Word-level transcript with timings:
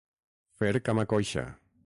Fer 0.61 0.73
cama 0.89 1.05
coixa. 1.13 1.47